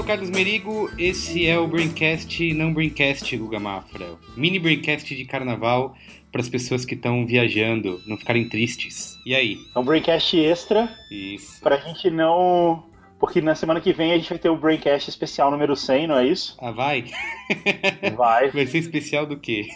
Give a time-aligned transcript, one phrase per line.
[0.00, 4.16] sou o Carlos Merigo, esse é o Braincast, não Braincast, Guga Mafra.
[4.34, 5.94] Mini Braincast de carnaval
[6.32, 9.18] para as pessoas que estão viajando, não ficarem tristes.
[9.26, 9.58] E aí?
[9.76, 10.88] É um Braincast extra.
[11.10, 11.60] Isso.
[11.60, 12.82] Pra gente não.
[13.18, 16.16] Porque na semana que vem a gente vai ter o Braincast especial número 100, não
[16.16, 16.56] é isso?
[16.62, 17.04] Ah, vai?
[18.16, 18.50] Vai.
[18.50, 19.68] Vai ser especial do quê?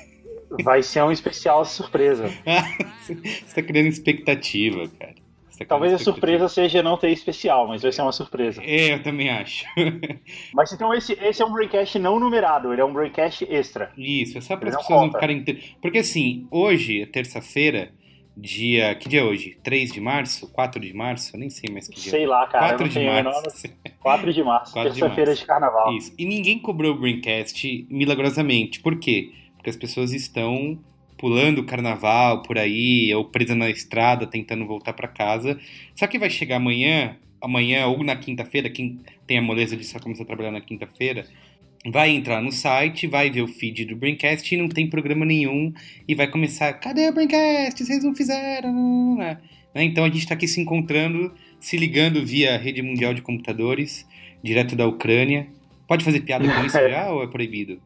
[0.62, 2.30] Vai ser um especial surpresa.
[3.04, 5.23] Você tá criando expectativa, cara.
[5.68, 8.62] Talvez a surpresa seja não ter especial, mas vai ser uma surpresa.
[8.64, 9.64] É, eu também acho.
[10.52, 13.92] Mas então esse, esse é um Braincast não numerado, ele é um Braincast extra.
[13.96, 15.44] Isso, é só para as pessoas não ficarem.
[15.80, 17.92] Porque assim, hoje é terça-feira,
[18.36, 18.94] dia.
[18.94, 19.58] Que dia é hoje?
[19.62, 20.50] 3 de março?
[20.52, 21.34] 4 de março?
[21.34, 22.10] Eu nem sei mais que dia.
[22.10, 22.76] Sei lá, cara.
[22.76, 23.42] 4 eu não de março.
[23.44, 23.70] noção.
[24.00, 25.42] 4 de março, 4 de terça-feira março.
[25.42, 25.96] de carnaval.
[25.96, 26.14] Isso.
[26.18, 28.80] E ninguém cobrou o Braincast milagrosamente.
[28.80, 29.32] Por quê?
[29.56, 30.78] Porque as pessoas estão
[31.24, 35.58] pulando o carnaval por aí, ou presa na estrada, tentando voltar para casa.
[35.94, 39.98] Só que vai chegar amanhã, amanhã ou na quinta-feira, quem tem a moleza de só
[39.98, 41.26] começar a trabalhar na quinta-feira,
[41.86, 45.72] vai entrar no site, vai ver o feed do Braincast e não tem programa nenhum,
[46.06, 47.82] e vai começar, cadê o Braincast?
[47.82, 49.16] Vocês não fizeram?
[49.16, 49.38] Né?
[49.76, 54.06] Então a gente está aqui se encontrando, se ligando via rede mundial de computadores,
[54.42, 55.46] direto da Ucrânia.
[55.88, 57.80] Pode fazer piada com isso já ou é proibido?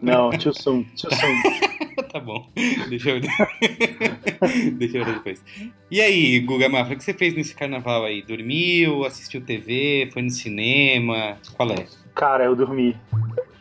[0.00, 1.71] Não, too soon, too soon.
[2.12, 2.50] tá bom.
[2.88, 3.20] Deixa eu.
[4.74, 5.44] Deixa eu ver depois.
[5.90, 8.22] E aí, Guga Mafra, o que você fez nesse carnaval aí?
[8.22, 11.36] Dormiu, assistiu TV, foi no cinema?
[11.56, 11.86] Qual é?
[12.14, 12.96] Cara, eu dormi.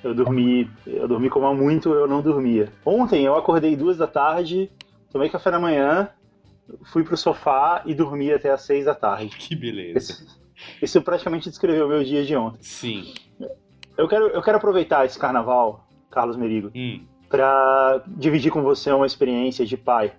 [0.03, 0.70] Eu dormi.
[0.86, 2.72] Eu dormi como há muito eu não dormia.
[2.86, 4.70] Ontem eu acordei duas da tarde,
[5.12, 6.09] tomei café da manhã,
[6.91, 9.36] fui pro sofá e dormi até às seis da tarde.
[9.38, 10.25] Que beleza.
[10.81, 12.59] Isso praticamente descreveu o meu dia de ontem.
[12.62, 13.14] Sim.
[13.97, 19.06] Eu quero, eu quero aproveitar esse carnaval, Carlos Merigo, Hum, pra dividir com você uma
[19.08, 20.12] experiência de pai.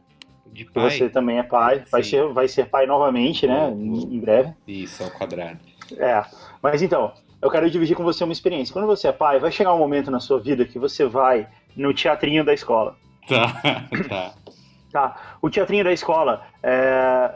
[0.50, 0.90] de pai?
[0.90, 3.70] Você também é pai, vai ser, vai ser pai novamente, né?
[3.70, 4.52] Em, breve.
[4.66, 5.58] Isso, ao quadrado.
[5.98, 6.22] É.
[6.62, 8.72] Mas então, eu quero dividir com você uma experiência.
[8.72, 11.46] Quando você é pai, vai chegar um momento na sua vida que você vai
[11.76, 12.96] no teatrinho da escola.
[13.28, 13.46] Tá,
[14.08, 14.34] tá.
[14.92, 15.16] Tá?
[15.40, 17.34] O teatrinho da escola é,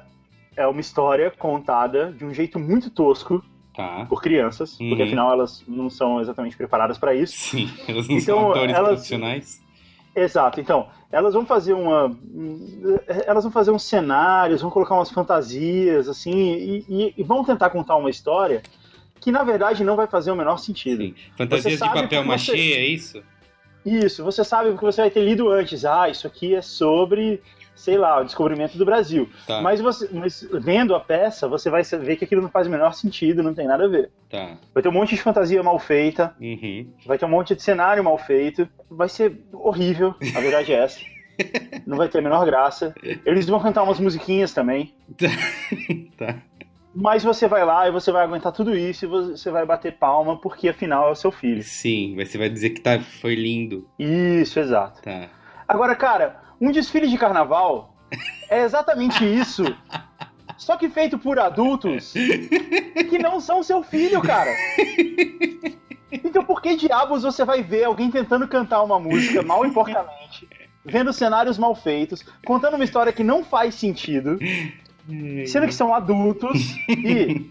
[0.56, 3.42] é uma história contada de um jeito muito tosco
[3.74, 4.06] Tá.
[4.08, 5.06] por crianças, porque Uhum.
[5.06, 7.36] afinal elas não são exatamente preparadas para isso.
[7.36, 9.62] Sim, elas não Então, são atores elas- profissionais.
[10.16, 10.58] Exato.
[10.60, 12.16] Então, elas vão fazer uma,
[13.26, 17.68] elas vão fazer uns cenários, vão colocar umas fantasias assim e, e- e vão tentar
[17.70, 18.62] contar uma história
[19.20, 21.02] que na verdade não vai fazer o menor sentido.
[21.02, 21.14] Sim.
[21.36, 23.22] Fantasias de papel machê, você- é isso?
[23.84, 25.84] Isso, você sabe porque você vai ter lido antes.
[25.84, 27.40] Ah, isso aqui é sobre,
[27.76, 29.28] sei lá, o descobrimento do Brasil.
[29.46, 32.70] Tá, Mas você, mas vendo a peça, você vai ver que aquilo não faz o
[32.70, 34.10] menor sentido, não tem nada a ver.
[34.28, 34.56] tá.
[34.74, 36.90] Vai ter um monte de fantasia mal feita, Uhum.
[37.06, 40.98] vai ter um monte de cenário mal feito, vai ser horrível, a verdade é essa.
[41.86, 42.94] Não vai ter a menor graça.
[43.26, 44.94] Eles vão cantar umas musiquinhas também.
[46.16, 46.34] Tá.
[46.94, 50.40] Mas você vai lá e você vai aguentar tudo isso e você vai bater palma
[50.40, 51.62] porque afinal é o seu filho.
[51.62, 53.86] Sim, você vai dizer que tá, foi lindo.
[53.98, 55.02] Isso, exato.
[55.02, 55.28] Tá.
[55.68, 57.94] Agora, cara, um desfile de carnaval
[58.48, 59.64] é exatamente isso.
[60.56, 64.50] Só que feito por adultos que não são seu filho, cara.
[66.10, 70.48] Então por que diabos você vai ver alguém tentando cantar uma música mal e porcamente,
[70.84, 74.38] vendo cenários mal feitos, contando uma história que não faz sentido,
[75.46, 77.50] sendo que são adultos e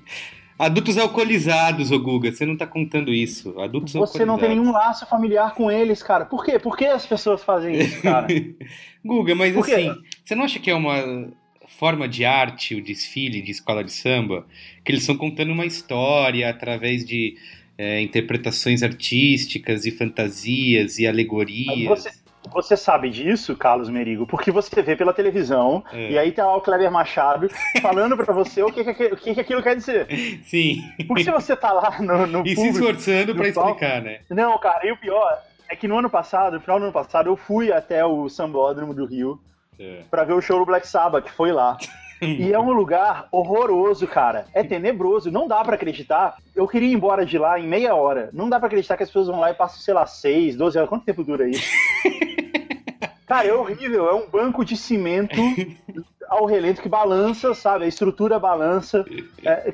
[0.57, 3.59] Adultos alcoolizados, ô Guga, você não tá contando isso.
[3.59, 6.25] Adultos você não tem nenhum laço familiar com eles, cara.
[6.25, 6.57] Por quê?
[6.57, 8.27] Por que as pessoas fazem isso, cara?
[9.03, 9.73] Guga, mas Por quê?
[9.73, 11.29] assim, você não acha que é uma
[11.67, 14.45] forma de arte o desfile de escola de samba?
[14.83, 17.35] Que eles estão contando uma história através de
[17.77, 21.89] é, interpretações artísticas e fantasias e alegorias.
[21.89, 22.11] Você,
[22.51, 26.11] você sabe disso, Carlos Merigo, porque você vê pela televisão É.
[26.11, 27.49] e aí tá lá o Kleber Machado
[27.81, 30.07] falando pra você o que, que, aquilo- o que, que aquilo quer dizer.
[30.45, 32.77] Sim, Porque se você tá lá no, no e se público...
[32.79, 33.69] esforçando no pra palco.
[33.71, 34.19] explicar, né?
[34.29, 35.39] Não, cara, e o pior
[35.69, 38.93] é que no ano passado, no final do ano passado, eu fui até o Sambódromo
[38.93, 39.39] do Rio
[39.79, 40.01] É.
[40.11, 41.77] pra ver o show do Black Sabbath, que foi lá.
[42.21, 44.45] E é um lugar horroroso, cara.
[44.53, 46.37] É tenebroso, não dá pra acreditar.
[46.55, 48.29] Eu queria ir embora de lá em meia hora.
[48.31, 50.77] Não dá pra acreditar que as pessoas vão lá e passam, sei lá, seis, 12
[50.77, 50.89] horas.
[50.89, 51.61] Quanto tempo dura isso?
[53.27, 54.07] Cara, é horrível.
[54.07, 55.35] É um banco de cimento
[56.29, 57.85] ao relento que balança, sabe?
[57.85, 59.03] A estrutura balança.
[59.43, 59.73] É,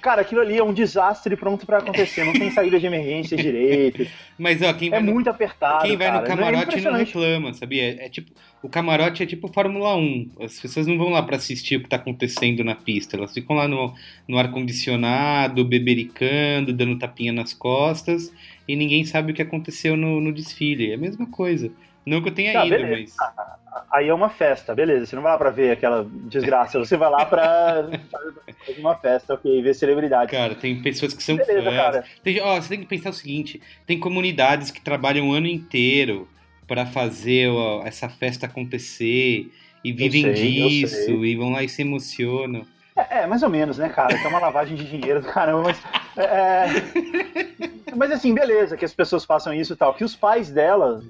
[0.00, 2.24] cara, aquilo ali é um desastre pronto pra acontecer.
[2.24, 4.06] Não tem saída de emergência direito.
[4.38, 5.84] Mas ó, quem É no, muito apertado.
[5.86, 6.26] quem vai no cara.
[6.26, 8.02] camarote é não reclama, sabia?
[8.02, 8.30] É tipo,
[8.62, 10.30] o camarote é tipo Fórmula 1.
[10.40, 13.16] As pessoas não vão lá pra assistir o que tá acontecendo na pista.
[13.16, 13.92] Elas ficam lá no,
[14.26, 18.32] no ar-condicionado, bebericando, dando tapinha nas costas,
[18.66, 20.90] e ninguém sabe o que aconteceu no, no desfile.
[20.90, 21.70] É a mesma coisa.
[22.04, 23.14] Não que eu tenha tá, ido, beleza.
[23.18, 23.56] mas.
[23.90, 25.06] Aí é uma festa, beleza.
[25.06, 29.34] Você não vai lá pra ver aquela desgraça, você vai lá pra fazer uma festa,
[29.34, 30.30] ok, ver celebridade.
[30.30, 31.74] Cara, tem pessoas que são beleza, fãs.
[31.74, 32.04] Cara.
[32.22, 36.28] Tem, ó, você tem que pensar o seguinte: tem comunidades que trabalham o ano inteiro
[36.66, 39.50] para fazer ó, essa festa acontecer
[39.84, 42.66] e vivem sei, disso e vão lá e se emocionam.
[43.10, 44.14] É, é, mais ou menos, né, cara?
[44.14, 45.82] É uma lavagem de dinheiro do caramba, mas.
[46.16, 47.94] É, é...
[47.94, 49.94] mas assim, beleza, que as pessoas façam isso e tal.
[49.94, 51.02] Que os pais dela,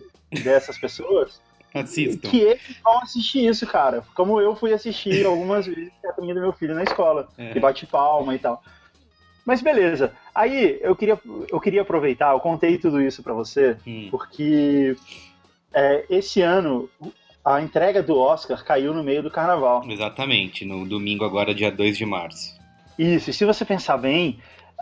[0.43, 1.41] dessas pessoas.
[1.75, 2.29] Assistam.
[2.31, 4.03] Que eles vão assistir isso, cara.
[4.15, 7.29] Como eu fui assistir algumas vezes a do meu filho na escola.
[7.37, 7.57] É.
[7.57, 8.63] E bate palma e tal.
[9.45, 10.13] Mas beleza.
[10.35, 11.19] Aí eu queria,
[11.51, 14.09] eu queria aproveitar, eu contei tudo isso para você, hum.
[14.11, 14.97] porque
[15.73, 16.91] é, esse ano
[17.47, 19.85] a entrega do Oscar caiu no meio do carnaval.
[19.89, 22.57] Exatamente, no domingo agora, dia 2 de março.
[22.99, 24.41] Isso, e se você pensar bem,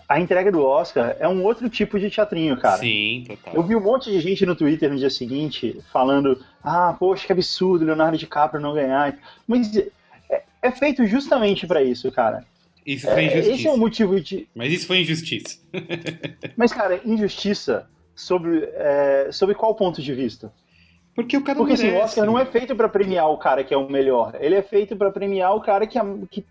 [0.08, 2.78] a entrega do Oscar é um outro tipo de teatrinho, cara.
[2.78, 3.54] Sim, total.
[3.54, 7.32] Eu vi um monte de gente no Twitter no dia seguinte falando: ah, poxa, que
[7.32, 9.14] absurdo Leonardo DiCaprio não ganhar.
[9.46, 9.76] Mas
[10.30, 12.46] é, é feito justamente para isso, cara.
[12.86, 13.50] Isso foi injustiça.
[13.50, 14.48] É, esse é o motivo de.
[14.54, 15.58] Mas isso foi injustiça.
[16.56, 20.50] Mas, cara, injustiça sobre, é, sobre qual ponto de vista?
[21.14, 21.88] Porque o cara Porque merece.
[21.88, 24.34] assim, o Oscar não é feito para premiar o cara que é o melhor.
[24.40, 26.44] Ele é feito para premiar o cara que, é, que,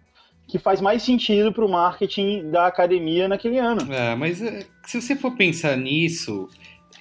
[0.48, 3.92] que faz mais sentido pro marketing da academia naquele ano.
[3.94, 6.48] É, mas é, se você for pensar nisso,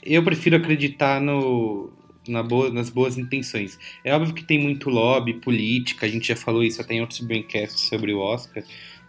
[0.03, 1.93] eu prefiro acreditar no,
[2.27, 3.79] na boa, nas boas intenções.
[4.05, 7.21] É óbvio que tem muito lobby, política, a gente já falou isso até em outros
[7.21, 8.65] braincasts sobre o Oscar,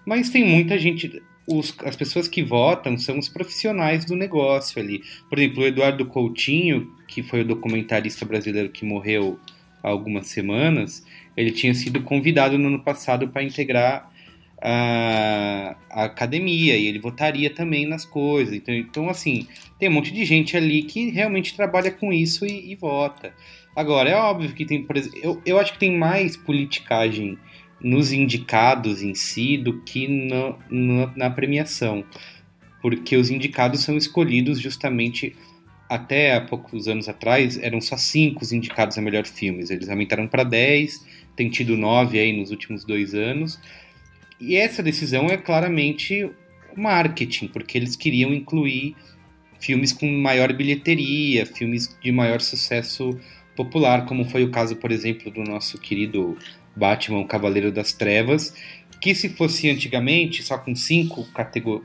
[0.05, 5.03] mas tem muita gente os, as pessoas que votam são os profissionais do negócio ali.
[5.29, 9.39] Por exemplo, o Eduardo Coutinho, que foi o documentarista brasileiro que morreu
[9.81, 11.05] há algumas semanas,
[11.35, 14.09] ele tinha sido convidado no ano passado para integrar
[14.61, 18.53] a, a, academia e ele votaria também nas coisas.
[18.53, 19.45] Então, então, assim,
[19.77, 23.33] tem um monte de gente ali que realmente trabalha com isso e, e vota.
[23.75, 24.87] Agora, é óbvio que tem,
[25.21, 27.37] eu, eu acho que tem mais politicagem
[27.83, 32.03] nos indicados em si do que no, no, na premiação,
[32.81, 35.35] porque os indicados são escolhidos justamente
[35.89, 40.27] até há poucos anos atrás eram só cinco os indicados a melhor filmes, eles aumentaram
[40.27, 43.59] para 10, tem tido nove aí nos últimos dois anos,
[44.39, 46.29] e essa decisão é claramente
[46.75, 48.95] marketing, porque eles queriam incluir
[49.59, 53.17] filmes com maior bilheteria, filmes de maior sucesso
[53.55, 56.37] popular, como foi o caso, por exemplo, do nosso querido
[56.75, 58.53] Batman, Cavaleiro das Trevas,
[59.03, 61.27] que se fosse antigamente, só com cinco,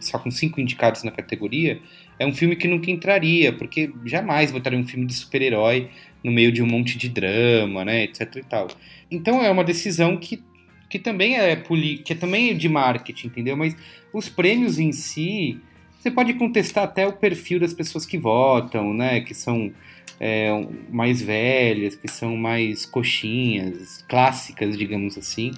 [0.00, 1.80] só com cinco indicados na categoria,
[2.16, 5.90] é um filme que nunca entraria, porque jamais botaria um filme de super-herói
[6.22, 8.68] no meio de um monte de drama, né, etc e tal.
[9.10, 10.42] Então é uma decisão que,
[10.88, 13.56] que também é que é também de marketing, entendeu?
[13.56, 13.76] Mas
[14.12, 15.58] os prêmios em si,
[15.98, 19.72] você pode contestar até o perfil das pessoas que votam, né, que são
[20.20, 25.52] é, mais velhas, que são mais coxinhas, clássicas, digamos assim.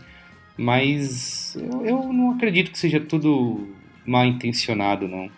[0.56, 3.68] Mas eu, eu não acredito que seja tudo
[4.04, 5.30] mal intencionado, não.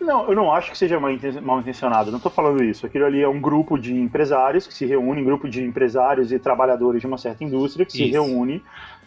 [0.00, 2.84] Não, eu não acho que seja mal intencionado, não estou falando isso.
[2.84, 6.38] Aquilo ali é um grupo de empresários que se reúne, um grupo de empresários e
[6.38, 8.04] trabalhadores de uma certa indústria que isso.
[8.04, 8.62] se reúne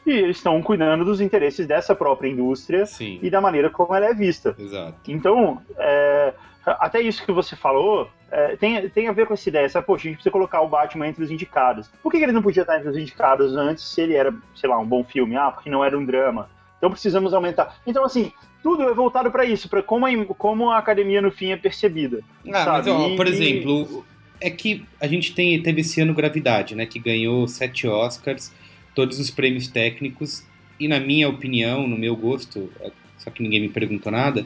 [0.06, 3.20] e eles estão cuidando dos interesses dessa própria indústria Sim.
[3.22, 4.56] e da maneira como ela é vista.
[4.58, 5.12] Exato.
[5.12, 6.34] Então, é,
[6.72, 9.86] até isso que você falou é, tem, tem a ver com essa ideia, sabe?
[9.86, 11.90] Poxa, a gente precisa colocar o Batman entre os indicados.
[12.04, 14.70] Por que, que ele não podia estar entre os indicados antes se ele era, sei
[14.70, 15.36] lá, um bom filme?
[15.36, 16.50] Ah, porque não era um drama.
[16.78, 17.78] Então precisamos aumentar.
[17.88, 18.32] Então, assim,
[18.62, 22.20] tudo é voltado para isso, para como, a, como a academia no fim é percebida.
[22.52, 22.92] Ah, sabe?
[22.92, 24.06] mas, ó, por exemplo,
[24.42, 26.86] é que a gente tem, teve esse ano Gravidade, né?
[26.86, 28.54] Que ganhou sete Oscars,
[28.94, 30.46] todos os prêmios técnicos,
[30.80, 34.46] e na minha opinião, no meu gosto, é, só que ninguém me perguntou nada,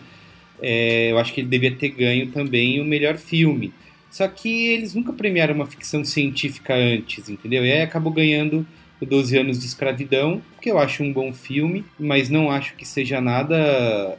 [0.61, 3.73] é, eu acho que ele devia ter ganho também o melhor filme.
[4.09, 7.65] Só que eles nunca premiaram uma ficção científica antes, entendeu?
[7.65, 8.67] E aí acabou ganhando
[9.01, 12.85] o 12 Anos de Escravidão, que eu acho um bom filme, mas não acho que
[12.85, 13.55] seja nada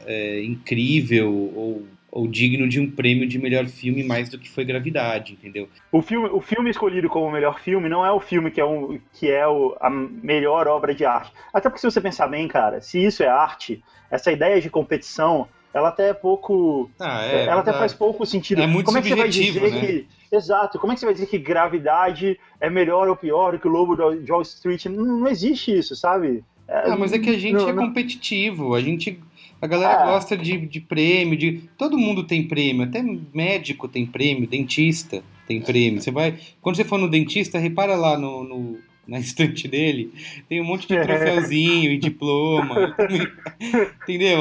[0.07, 4.65] é, incrível ou, ou, digno de um prêmio de melhor filme mais do que foi
[4.65, 5.69] Gravidade, entendeu?
[5.93, 8.99] O filme, o filme escolhido como melhor filme não é o filme que é, um,
[9.13, 11.33] que é o, a melhor obra de arte.
[11.53, 15.49] Até porque se você pensar bem, cara, se isso é arte, essa ideia de competição
[15.75, 16.91] ela até é pouco.
[17.01, 18.61] Ah, é, ela até faz pouco sentido.
[18.61, 19.81] É muito como é que você vai dizer né?
[19.81, 20.07] que.
[20.31, 23.69] Exato, como é que você vai dizer que gravidade é melhor ou pior do que
[23.69, 24.87] o Lobo de Wall Street?
[24.87, 26.43] Não, não existe isso, sabe?
[26.67, 29.21] É, ah, mas é que a gente não, é competitivo, a gente.
[29.61, 30.07] A galera é.
[30.07, 31.69] gosta de, de prêmio, de.
[31.77, 33.03] Todo mundo tem prêmio, até
[33.35, 36.01] médico tem prêmio, dentista tem prêmio.
[36.01, 36.39] Você vai.
[36.61, 38.79] Quando você for no dentista, repara lá no, no
[39.13, 40.11] na estante dele,
[40.49, 42.97] tem um monte de troféuzinho e diploma.
[44.03, 44.39] entendeu?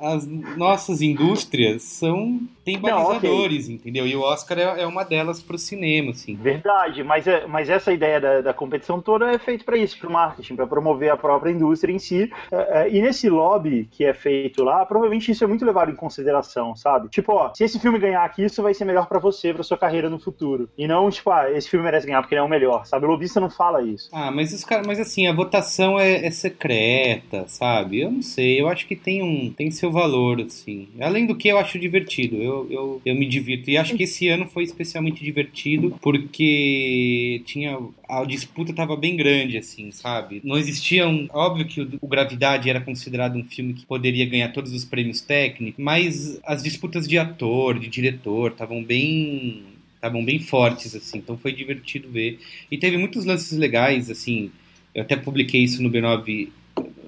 [0.00, 0.24] As
[0.56, 3.74] nossas indústrias são tem balizadores, okay.
[3.74, 4.06] entendeu?
[4.06, 6.34] E o Oscar é, é uma delas para o cinema, assim.
[6.34, 10.08] Verdade, mas, é, mas essa ideia da, da competição toda é feita para isso, para
[10.08, 12.32] o marketing, para promover a própria indústria em si.
[12.50, 15.94] É, é, e nesse lobby que é feito lá, provavelmente isso é muito levado em
[15.94, 17.08] consideração, sabe?
[17.08, 19.76] Tipo, ó, se esse filme ganhar aqui, isso vai ser melhor para você, para sua
[19.76, 20.68] carreira no futuro.
[20.78, 23.04] E não, tipo, ah, esse filme merece ganhar porque ele é o melhor, sabe?
[23.04, 24.03] O lobista não fala isso.
[24.12, 28.00] Ah, mas os caras, mas assim, a votação é, é secreta, sabe?
[28.00, 30.88] Eu não sei, eu acho que tem um tem seu valor, assim.
[31.00, 32.36] Além do que eu acho divertido.
[32.36, 33.70] Eu eu, eu, me divirto.
[33.70, 37.78] E acho que esse ano foi especialmente divertido porque tinha.
[38.08, 40.40] A disputa estava bem grande, assim, sabe?
[40.44, 41.26] Não existia um.
[41.32, 45.20] Óbvio que o, o Gravidade era considerado um filme que poderia ganhar todos os prêmios
[45.20, 49.73] técnicos, mas as disputas de ator, de diretor, estavam bem
[50.04, 52.38] estavam bem fortes, assim, então foi divertido ver.
[52.70, 54.50] E teve muitos lances legais, assim,
[54.94, 56.48] eu até publiquei isso no B9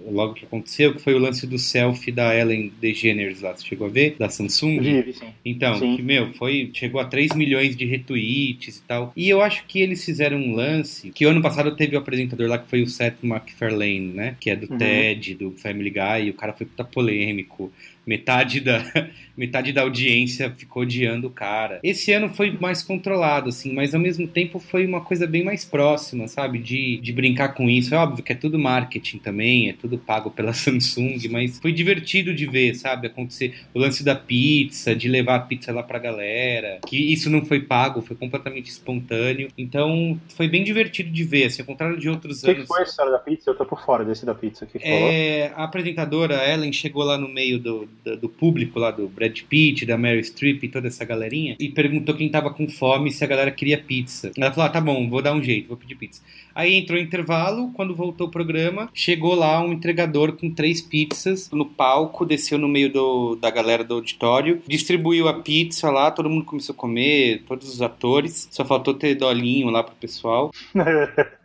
[0.08, 3.88] logo que aconteceu, que foi o lance do selfie da Ellen DeGeneres lá, você chegou
[3.88, 4.14] a ver?
[4.18, 4.78] Da Samsung?
[4.78, 5.26] Vive, sim.
[5.44, 5.96] Então, sim.
[5.96, 9.12] que, meu, foi, chegou a 3 milhões de retweets e tal.
[9.16, 12.58] E eu acho que eles fizeram um lance, que ano passado teve o apresentador lá
[12.58, 14.36] que foi o Seth MacFarlane, né?
[14.38, 14.78] Que é do uhum.
[14.78, 17.72] TED, do Family Guy, e o cara foi puta polêmico
[18.06, 18.82] metade da,
[19.36, 21.80] metade da audiência ficou odiando o cara.
[21.82, 25.64] Esse ano foi mais controlado, assim, mas ao mesmo tempo foi uma coisa bem mais
[25.64, 26.58] próxima, sabe?
[26.58, 27.94] De, de brincar com isso.
[27.94, 32.32] É óbvio que é tudo marketing também, é tudo pago pela Samsung, mas foi divertido
[32.32, 33.08] de ver, sabe?
[33.08, 37.44] Acontecer o lance da pizza, de levar a pizza lá pra galera, que isso não
[37.44, 39.48] foi pago, foi completamente espontâneo.
[39.58, 42.62] Então foi bem divertido de ver, assim, ao contrário de outros que anos.
[42.62, 43.50] que foi a história da pizza?
[43.50, 47.28] Eu tô por fora desse da pizza que é, A apresentadora Ellen chegou lá no
[47.28, 51.04] meio do, do, do público lá do Brad Pitt, da Mary Streep e toda essa
[51.04, 54.30] galerinha, e perguntou quem tava com fome se a galera queria pizza.
[54.36, 56.22] Ela falou: ah, tá bom, vou dar um jeito, vou pedir pizza.
[56.54, 61.50] Aí entrou o intervalo, quando voltou o programa, chegou lá um entregador com três pizzas
[61.50, 66.30] no palco, desceu no meio do, da galera do auditório, distribuiu a pizza lá, todo
[66.30, 70.50] mundo começou a comer, todos os atores, só faltou ter dolinho lá pro pessoal.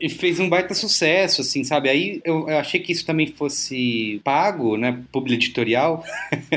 [0.00, 1.88] e fez um baita sucesso, assim, sabe?
[1.88, 4.98] Aí eu, eu, achei que isso também fosse pago, né?
[5.12, 6.04] Publi editorial,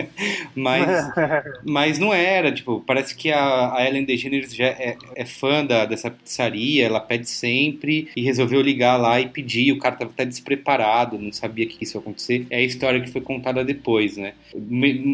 [0.56, 0.88] mas,
[1.66, 2.52] mas não era.
[2.52, 7.00] Tipo, parece que a, a Ellen DeGeneres já é, é fã da, dessa pizzaria, ela
[7.00, 9.74] pede sempre e resolveu ligar lá e pedir.
[9.74, 12.48] O cara tava até despreparado, não sabia que isso ia acontecer.
[12.50, 14.34] É a história que foi contada depois, né?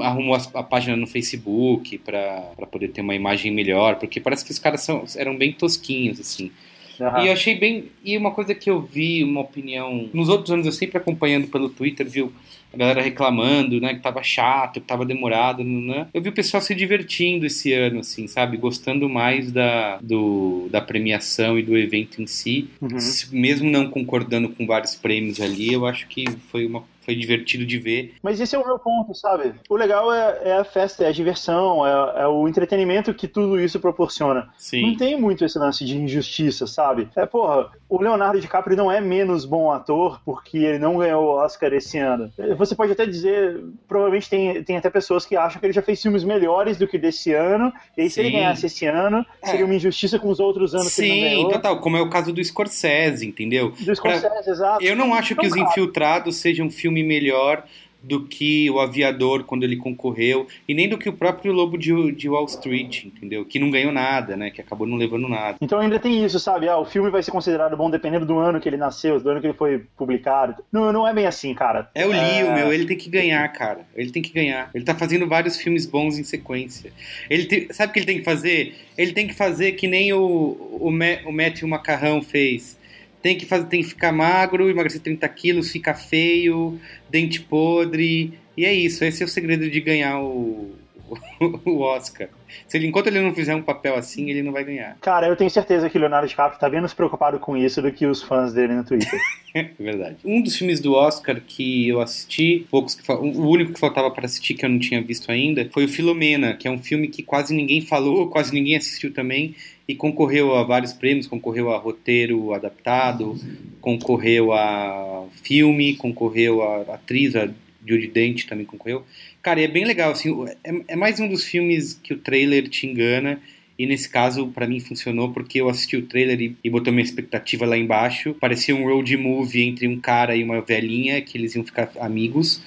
[0.01, 4.51] Arrumou a, a página no Facebook para poder ter uma imagem melhor, porque parece que
[4.51, 6.51] os caras são, eram bem tosquinhos, assim.
[6.99, 7.21] Uhum.
[7.23, 7.85] E eu achei bem.
[8.03, 10.09] E uma coisa que eu vi, uma opinião.
[10.13, 12.31] Nos outros anos eu sempre acompanhando pelo Twitter, viu
[12.71, 16.07] a galera reclamando, né, que tava chato, que tava demorado, né?
[16.13, 18.57] Eu vi o pessoal se divertindo esse ano, assim, sabe?
[18.57, 22.69] Gostando mais da, do, da premiação e do evento em si.
[22.79, 22.97] Uhum.
[23.31, 27.79] Mesmo não concordando com vários prêmios ali, eu acho que foi uma foi divertido de
[27.79, 28.13] ver.
[28.21, 29.55] Mas esse é o meu ponto, sabe?
[29.67, 33.59] O legal é, é a festa, é a diversão, é, é, o entretenimento que tudo
[33.59, 34.49] isso proporciona.
[34.57, 34.83] Sim.
[34.83, 37.09] Não tem muito esse lance de injustiça, sabe?
[37.15, 41.29] É, porra, o Leonardo DiCaprio não é menos bom ator porque ele não ganhou o
[41.43, 42.31] Oscar esse ano.
[42.55, 45.99] Você pode até dizer, provavelmente tem, tem até pessoas que acham que ele já fez
[45.99, 49.47] filmes melhores do que desse ano, e aí se ele ganhasse esse ano, é.
[49.47, 51.51] seria uma injustiça com os outros anos Sim, que ele não ganhou.
[51.51, 53.71] total, como é o caso do Scorsese, entendeu?
[53.71, 54.51] Do Scorsese, pra...
[54.51, 54.83] exato.
[54.83, 57.63] Eu não acho que Os Infiltrados seja um filme melhor
[58.01, 62.11] do que o Aviador quando ele concorreu, e nem do que o próprio Lobo de,
[62.13, 63.45] de, Wall Street, entendeu?
[63.45, 64.49] Que não ganhou nada, né?
[64.49, 65.57] Que acabou não levando nada.
[65.61, 66.67] Então ainda tem isso, sabe?
[66.67, 69.41] Ah, o filme vai ser considerado bom dependendo do ano que ele nasceu, do ano
[69.41, 70.55] que ele foi publicado.
[70.71, 71.89] Não, não é bem assim, cara.
[71.93, 72.55] É o Leo, é...
[72.55, 73.81] meu, ele tem que ganhar, cara.
[73.95, 74.69] Ele tem que ganhar.
[74.73, 76.91] Ele tá fazendo vários filmes bons em sequência.
[77.29, 77.67] Ele tem...
[77.71, 78.75] Sabe o que ele tem que fazer?
[78.97, 82.78] Ele tem que fazer que nem o, o, o Matthew Macarrão fez
[83.21, 88.33] tem que, fazer, tem que ficar magro, emagrecer 30 quilos, ficar feio, dente podre.
[88.55, 90.75] E é isso, esse é o segredo de ganhar o,
[91.65, 92.29] o Oscar.
[92.67, 94.97] Se ele, enquanto ele não fizer um papel assim, ele não vai ganhar.
[95.01, 98.05] Cara, eu tenho certeza que o Leonardo DiCaprio está menos preocupado com isso do que
[98.05, 99.19] os fãs dele no Twitter.
[99.53, 100.17] é verdade.
[100.23, 104.25] Um dos filmes do Oscar que eu assisti, poucos que, o único que faltava para
[104.25, 107.23] assistir que eu não tinha visto ainda, foi o Filomena, que é um filme que
[107.23, 109.55] quase ninguém falou, quase ninguém assistiu também,
[109.89, 113.35] e concorreu a vários prêmios, concorreu a roteiro adaptado,
[113.81, 117.49] concorreu a filme, concorreu a atriz, a
[117.83, 119.03] Judy Dent também concorreu.
[119.41, 122.85] Cara, é bem legal, assim, é, é mais um dos filmes que o trailer te
[122.85, 123.41] engana,
[123.79, 127.03] e nesse caso, para mim, funcionou porque eu assisti o trailer e, e botou minha
[127.03, 128.35] expectativa lá embaixo.
[128.35, 132.61] Parecia um road movie entre um cara e uma velhinha, que eles iam ficar amigos.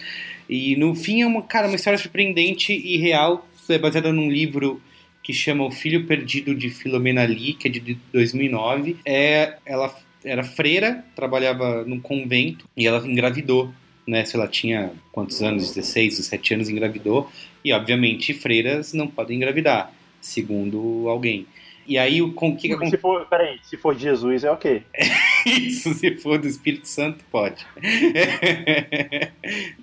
[0.51, 4.81] E no fim é uma, cara, uma história surpreendente e real, é baseada num livro
[5.23, 8.97] que chama O Filho Perdido de Filomena Lee, que é de 2009.
[9.05, 13.73] É, ela era freira, trabalhava num convento e ela engravidou,
[14.07, 14.25] né?
[14.25, 15.75] Se ela tinha quantos anos?
[15.75, 17.31] 16, 17 anos, engravidou.
[17.65, 21.47] E, obviamente, freiras não podem engravidar, segundo alguém.
[21.87, 24.83] E aí, o com, que, que Se for, peraí, se for Jesus, é ok.
[25.47, 27.67] Isso, se for do Espírito Santo, pode.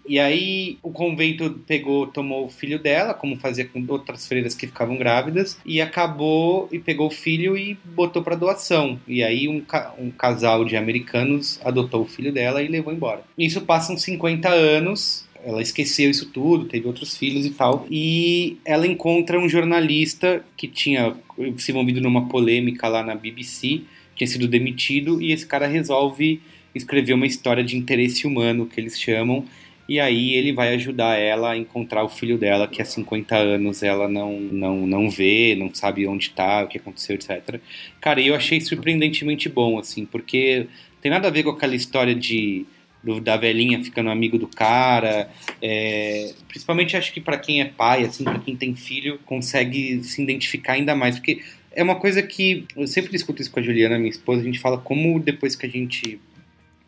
[0.07, 4.67] e aí, o convento pegou, tomou o filho dela, como fazia com outras freiras que
[4.67, 8.99] ficavam grávidas, e acabou e pegou o filho e botou para doação.
[9.07, 9.63] E aí, um,
[9.97, 13.23] um casal de americanos adotou o filho dela e levou embora.
[13.37, 17.85] Isso passam 50 anos, ela esqueceu isso tudo, teve outros filhos e tal.
[17.89, 21.15] E ela encontra um jornalista que tinha
[21.57, 23.81] se envolvido numa polêmica lá na BBC,
[24.19, 26.41] tinha sido demitido, e esse cara resolve
[26.75, 29.45] escrever uma história de interesse humano, que eles chamam,
[29.87, 33.81] e aí ele vai ajudar ela a encontrar o filho dela, que há 50 anos
[33.81, 37.59] ela não, não, não vê, não sabe onde tá, o que aconteceu, etc.
[37.99, 40.67] Cara, eu achei surpreendentemente bom, assim, porque
[41.01, 42.67] tem nada a ver com aquela história de
[43.03, 45.29] do, da velhinha ficando amigo do cara.
[45.61, 50.21] É, principalmente acho que para quem é pai, assim, para quem tem filho, consegue se
[50.21, 51.41] identificar ainda mais, porque
[51.79, 54.59] é uma coisa que eu sempre discuto isso com a Juliana, minha esposa, a gente
[54.59, 56.19] fala como depois que a gente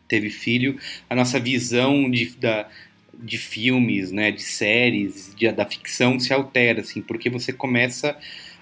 [0.06, 2.68] teve filho, a nossa visão de, da,
[3.14, 8.14] de filmes, né, de séries, de, da ficção se altera, assim, porque você começa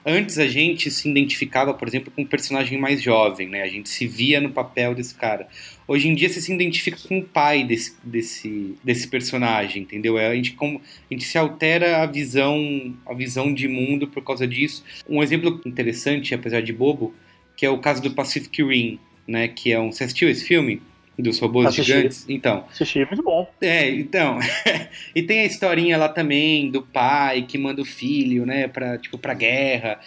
[0.05, 3.63] Antes a gente se identificava, por exemplo, com um personagem mais jovem, né?
[3.63, 5.47] A gente se via no papel desse cara.
[5.87, 10.19] Hoje em dia você se identifica com o pai desse, desse, desse personagem, entendeu?
[10.19, 14.25] É, a gente, como, a gente se altera a visão, a visão de mundo por
[14.25, 14.85] causa disso.
[15.09, 17.15] Um exemplo interessante, apesar de bobo,
[17.57, 19.49] que é o caso do Pacific Rim, né?
[19.49, 19.93] Que é um.
[19.93, 20.81] Você assistiu esse filme?
[21.21, 21.93] Dos robôs Assisti.
[21.93, 22.25] gigantes.
[22.29, 22.65] Então.
[22.71, 23.49] Assisti, muito bom.
[23.61, 24.39] É, então.
[25.15, 29.19] e tem a historinha lá também do pai que manda o filho, né, pra, tipo,
[29.19, 30.01] pra guerra.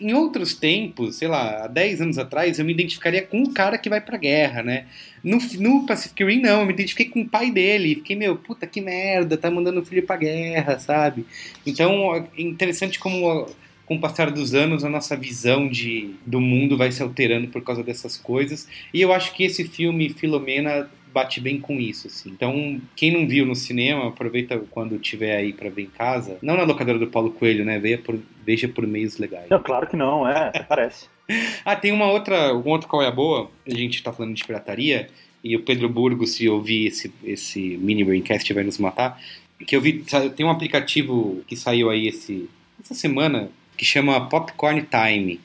[0.00, 3.78] Em outros tempos, sei lá, há 10 anos atrás, eu me identificaria com o cara
[3.78, 4.86] que vai pra guerra, né?
[5.22, 7.94] No, no Pacific Rim, não, eu me identifiquei com o pai dele.
[7.94, 11.24] Fiquei, meu, puta que merda, tá mandando o filho pra guerra, sabe?
[11.64, 13.46] Então, é interessante como
[13.90, 17.60] com o passar dos anos, a nossa visão de, do mundo vai se alterando por
[17.60, 18.68] causa dessas coisas.
[18.94, 22.30] E eu acho que esse filme, Filomena, bate bem com isso, assim.
[22.30, 26.38] Então, quem não viu no cinema, aproveita quando tiver aí para ver em casa.
[26.40, 27.80] Não na locadora do Paulo Coelho, né?
[27.80, 29.50] Veja por, veja por meios legais.
[29.50, 31.08] Não, claro que não, é, parece.
[31.64, 33.50] ah, tem uma outra, um outro qual é a boa.
[33.66, 35.08] A gente tá falando de pirataria
[35.42, 39.20] e o Pedro Burgos, se ouvir esse, esse mini braincast, vai nos matar.
[39.66, 40.04] Que eu vi,
[40.36, 42.48] tem um aplicativo que saiu aí esse,
[42.80, 45.40] essa semana, que chama Popcorn Time.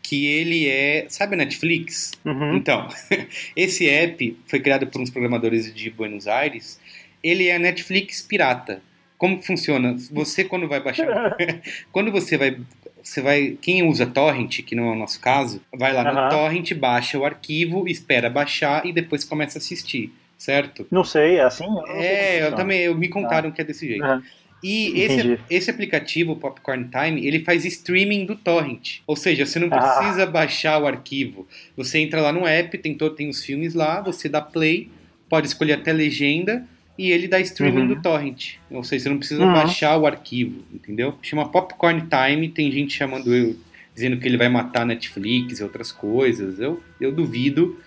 [0.00, 1.06] Que ele é.
[1.08, 2.12] Sabe a Netflix?
[2.24, 2.54] Uhum.
[2.54, 2.88] Então,
[3.56, 6.80] esse app foi criado por uns programadores de Buenos Aires.
[7.24, 8.80] Ele é a Netflix pirata.
[9.18, 9.96] Como funciona?
[10.12, 11.36] Você, quando vai baixar.
[11.90, 12.56] quando você vai
[13.02, 13.58] você vai.
[13.60, 16.22] Quem usa torrent, que não é o nosso caso, vai lá uhum.
[16.22, 20.86] no torrent, baixa o arquivo, espera baixar e depois começa a assistir, certo?
[20.88, 21.64] Não sei, é assim?
[21.64, 23.52] Eu é, eu também, eu, me contaram ah.
[23.52, 24.04] que é desse jeito.
[24.04, 24.22] Uhum.
[24.62, 29.00] E esse, esse aplicativo, Popcorn Time, ele faz streaming do torrent.
[29.06, 29.78] Ou seja, você não ah.
[29.78, 30.26] precisa ah.
[30.26, 31.48] baixar o arquivo.
[31.76, 34.88] Você entra lá no app, tem, todo, tem os filmes lá, você dá play,
[35.28, 36.64] pode escolher até legenda
[36.96, 37.88] e ele dá streaming uhum.
[37.88, 38.54] do torrent.
[38.70, 39.52] Ou seja, você não precisa uhum.
[39.52, 41.18] baixar o arquivo, entendeu?
[41.22, 43.56] Chama Popcorn Time, tem gente chamando eu,
[43.92, 46.60] dizendo que ele vai matar Netflix e outras coisas.
[46.60, 47.80] Eu, eu duvido,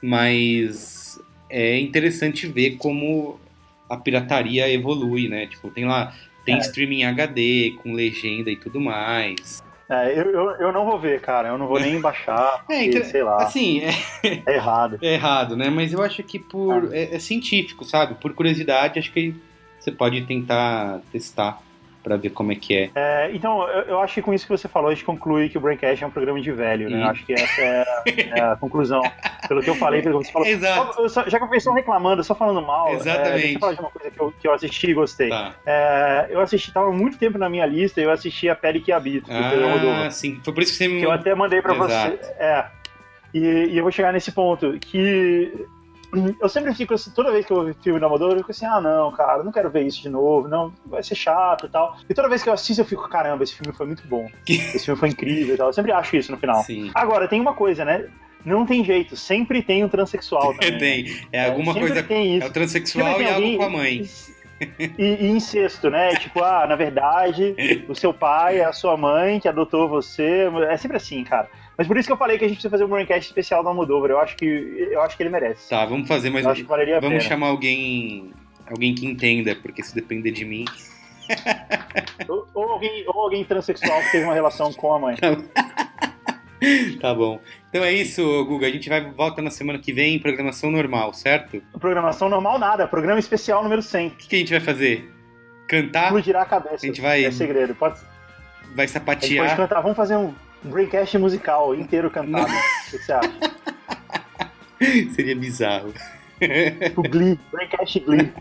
[0.00, 3.38] mas é interessante ver como
[3.92, 5.46] a pirataria evolui, né?
[5.46, 6.58] Tipo, tem lá, tem é.
[6.58, 9.62] streaming HD com legenda e tudo mais.
[9.88, 11.48] É, eu, eu, eu, não vou ver, cara.
[11.48, 13.42] Eu não vou nem baixar, é, porque, sei lá.
[13.42, 13.90] Assim, é...
[14.46, 14.98] é errado.
[15.02, 15.68] É errado, né?
[15.68, 17.02] Mas eu acho que por é.
[17.02, 18.14] é, é científico, sabe?
[18.14, 19.34] Por curiosidade, acho que
[19.78, 21.60] você pode tentar testar
[22.02, 22.90] para ver como é que é.
[22.94, 25.56] é então, eu, eu, acho que com isso que você falou, a gente conclui que
[25.56, 26.98] o Braincast é um programa de velho, né?
[26.98, 27.02] E...
[27.02, 29.02] Acho que essa é a, é a, conclusão.
[29.48, 30.48] Pelo que eu falei, pelo que você falou.
[30.48, 31.08] Exato.
[31.08, 33.28] Só, já que a pessoa reclamando, só falando mal, Exatamente.
[33.28, 35.28] É, deixa eu falar de uma coisa que eu, que eu assisti e gostei.
[35.28, 35.54] Tá.
[35.64, 39.30] É, eu assisti, tava muito tempo na minha lista, eu assisti A Pele que Habito,
[39.30, 40.40] do ah, sim.
[40.44, 41.00] Foi por isso que você me...
[41.00, 41.78] Que eu até mandei Exato.
[41.78, 42.32] você.
[42.38, 42.66] É.
[43.34, 43.38] E,
[43.70, 45.66] e eu vou chegar nesse ponto, que
[46.40, 48.66] eu sempre fico assim, toda vez que eu vejo filme do Amador, eu fico assim,
[48.66, 51.96] ah, não, cara, não quero ver isso de novo, não, vai ser chato e tal.
[52.08, 54.28] E toda vez que eu assisto, eu fico, caramba, esse filme foi muito bom.
[54.46, 55.68] esse filme foi incrível e tal.
[55.68, 56.62] Eu sempre acho isso no final.
[56.64, 56.90] Sim.
[56.94, 58.08] Agora, tem uma coisa, né?
[58.44, 60.78] Não tem jeito, sempre tem um transexual também.
[61.04, 62.02] tem, é alguma é, coisa.
[62.02, 62.46] Tem isso.
[62.46, 64.08] É o transexual e algo com a mãe.
[64.78, 66.14] E, e incesto, né?
[66.14, 67.52] Tipo, ah, na verdade,
[67.88, 70.48] o seu pai é a sua mãe que adotou você.
[70.70, 71.48] É sempre assim, cara.
[71.82, 73.68] Mas por isso que eu falei que a gente precisa fazer um braincast especial do
[73.68, 74.08] Almodóvar.
[74.08, 75.68] Eu acho que eu acho que ele merece.
[75.68, 78.32] Tá, vamos fazer, mas eu vamos chamar alguém
[78.70, 80.64] alguém que entenda, porque se depender de mim.
[82.28, 85.16] ou, ou, alguém, ou alguém transexual que teve uma relação com a mãe.
[87.02, 87.40] tá bom.
[87.68, 88.68] Então é isso, Guga.
[88.68, 91.60] A gente vai volta na semana que vem em programação normal, certo?
[91.80, 94.06] Programação normal nada, programa especial número 100.
[94.06, 95.12] O que, que a gente vai fazer?
[95.66, 96.04] Cantar?
[96.04, 96.76] Explodirá a cabeça.
[96.76, 97.74] A gente vai- É segredo.
[97.74, 97.98] Pode...
[97.98, 99.56] Vai A gente pode sapatear?
[99.56, 99.80] cantar.
[99.80, 100.32] Vamos fazer um
[100.64, 102.52] Braincast musical inteiro cantado.
[102.52, 103.32] O que você acha?
[105.14, 105.92] Seria bizarro.
[106.84, 107.38] Tipo Glee.
[107.50, 108.32] Braincast Glee.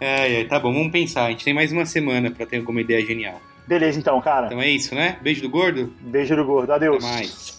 [0.00, 1.24] Ai, ai, tá bom, vamos pensar.
[1.26, 3.40] A gente tem mais uma semana pra ter alguma ideia genial.
[3.66, 4.46] Beleza, então, cara.
[4.46, 5.18] Então é isso, né?
[5.20, 5.92] Beijo do gordo?
[6.00, 6.72] Beijo do gordo.
[6.72, 7.04] Até Adeus.
[7.04, 7.56] mais.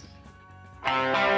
[0.82, 1.37] Thank